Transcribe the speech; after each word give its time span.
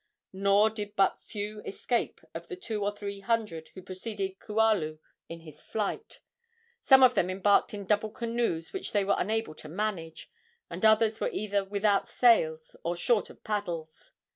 Nor 0.33 0.71
did 0.71 0.95
but 0.95 1.21
few 1.21 1.61
escape 1.61 2.21
of 2.33 2.47
the 2.47 2.55
two 2.55 2.83
or 2.83 2.91
three 2.91 3.19
hundred 3.19 3.67
who 3.75 3.83
preceded 3.83 4.39
Kualu 4.39 4.97
in 5.29 5.41
his 5.41 5.61
flight. 5.61 6.21
Some 6.81 7.03
of 7.03 7.13
them 7.13 7.29
embarked 7.29 7.71
in 7.75 7.85
double 7.85 8.09
canoes 8.09 8.73
which 8.73 8.93
they 8.93 9.05
were 9.05 9.13
unable 9.15 9.53
to 9.53 9.69
manage, 9.69 10.31
and 10.71 10.83
others 10.83 11.19
were 11.19 11.29
either 11.31 11.63
without 11.63 12.07
sails 12.07 12.75
or 12.83 12.95
short 12.95 13.29
of 13.29 13.43
paddles. 13.43 14.11